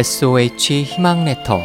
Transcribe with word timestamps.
SOH 0.00 0.84
희망 0.84 1.26
레터 1.26 1.60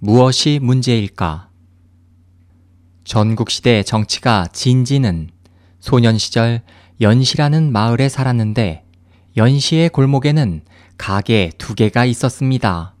무엇이 0.00 0.58
문제일까? 0.60 1.48
전국시대 3.04 3.84
정치가 3.84 4.48
진지는 4.52 5.30
소년 5.78 6.18
시절 6.18 6.62
연시라는 7.00 7.70
마을에 7.70 8.08
살았는데 8.08 8.84
연시의 9.36 9.90
골목에는 9.90 10.62
가게 10.98 11.52
두 11.56 11.76
개가 11.76 12.04
있었습니다. 12.06 12.91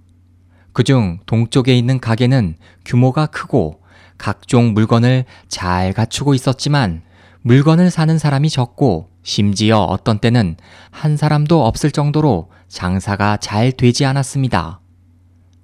그중 0.72 1.18
동쪽에 1.26 1.76
있는 1.76 2.00
가게는 2.00 2.56
규모가 2.84 3.26
크고 3.26 3.80
각종 4.18 4.72
물건을 4.72 5.24
잘 5.48 5.92
갖추고 5.92 6.34
있었지만 6.34 7.02
물건을 7.42 7.90
사는 7.90 8.18
사람이 8.18 8.50
적고 8.50 9.08
심지어 9.22 9.80
어떤 9.80 10.18
때는 10.18 10.56
한 10.90 11.16
사람도 11.16 11.64
없을 11.64 11.90
정도로 11.90 12.50
장사가 12.68 13.36
잘 13.38 13.72
되지 13.72 14.04
않았습니다. 14.04 14.80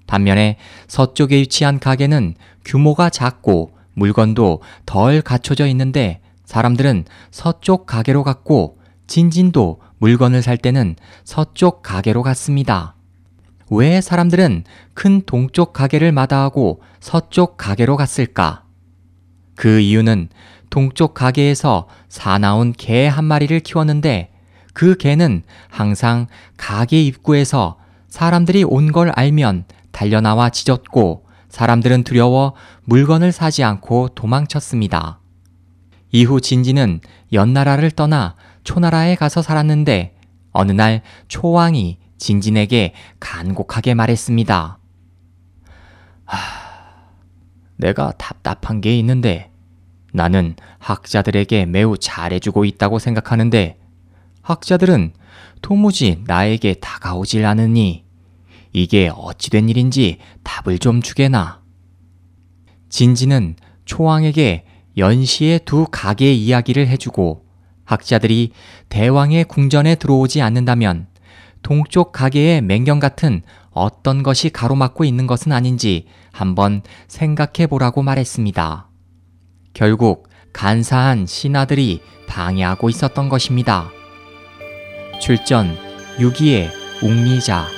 반면에 0.06 0.56
서쪽에 0.88 1.36
위치한 1.36 1.78
가게는 1.78 2.34
규모가 2.64 3.10
작고 3.10 3.72
물건도 3.94 4.62
덜 4.86 5.22
갖춰져 5.22 5.66
있는데 5.68 6.20
사람들은 6.44 7.04
서쪽 7.30 7.86
가게로 7.86 8.24
갔고 8.24 8.78
진진도 9.06 9.80
물건을 9.98 10.42
살 10.42 10.56
때는 10.56 10.96
서쪽 11.24 11.82
가게로 11.82 12.22
갔습니다. 12.22 12.97
왜 13.70 14.00
사람들은 14.00 14.64
큰 14.94 15.22
동쪽 15.26 15.72
가게를 15.72 16.12
마다하고 16.12 16.82
서쪽 17.00 17.56
가게로 17.56 17.96
갔을까? 17.96 18.64
그 19.56 19.80
이유는 19.80 20.28
동쪽 20.70 21.14
가게에서 21.14 21.88
사나운 22.08 22.72
개 22.72 23.06
한 23.08 23.24
마리를 23.24 23.58
키웠는데 23.60 24.32
그 24.74 24.96
개는 24.96 25.42
항상 25.68 26.26
가게 26.56 27.02
입구에서 27.02 27.78
사람들이 28.08 28.64
온 28.64 28.92
걸 28.92 29.10
알면 29.10 29.64
달려나와 29.92 30.50
짖었고 30.50 31.26
사람들은 31.48 32.04
두려워 32.04 32.54
물건을 32.84 33.32
사지 33.32 33.64
않고 33.64 34.10
도망쳤습니다. 34.14 35.20
이후 36.12 36.40
진지는 36.40 37.00
연나라를 37.32 37.90
떠나 37.90 38.34
초나라에 38.64 39.14
가서 39.14 39.42
살았는데 39.42 40.14
어느 40.52 40.72
날 40.72 41.02
초왕이 41.28 41.98
진진에게 42.18 42.94
간곡하게 43.20 43.94
말했습니다. 43.94 44.78
하, 46.24 46.38
내가 47.76 48.12
답답한 48.18 48.80
게 48.80 48.98
있는데 48.98 49.50
나는 50.12 50.56
학자들에게 50.78 51.66
매우 51.66 51.96
잘해주고 51.96 52.64
있다고 52.64 52.98
생각하는데 52.98 53.78
학자들은 54.42 55.12
도무지 55.62 56.22
나에게 56.26 56.74
다가오질 56.74 57.44
않으니 57.44 58.04
이게 58.72 59.10
어찌된 59.14 59.68
일인지 59.68 60.18
답을 60.42 60.78
좀 60.78 61.02
주게나. 61.02 61.62
진지는 62.88 63.56
초왕에게 63.84 64.64
연시의 64.96 65.60
두 65.64 65.86
가게 65.90 66.32
이야기를 66.32 66.88
해주고 66.88 67.46
학자들이 67.84 68.52
대왕의 68.88 69.44
궁전에 69.44 69.94
들어오지 69.94 70.42
않는다면 70.42 71.06
동쪽 71.62 72.12
가게의 72.12 72.62
맹경 72.62 73.00
같은 73.00 73.42
어떤 73.70 74.22
것이 74.22 74.50
가로막고 74.50 75.04
있는 75.04 75.26
것은 75.26 75.52
아닌지 75.52 76.06
한번 76.32 76.82
생각해 77.06 77.66
보라고 77.68 78.02
말했습니다. 78.02 78.88
결국 79.74 80.28
간사한 80.52 81.26
신하들이 81.26 82.00
방해하고 82.26 82.88
있었던 82.88 83.28
것입니다. 83.28 83.90
출전 85.20 85.76
6위의 86.18 86.70
웅리자 87.02 87.77